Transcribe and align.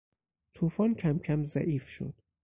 توفان 0.53 0.95
کمکم 0.95 1.43
ضعیف 1.43 1.87
شد. 1.87 2.13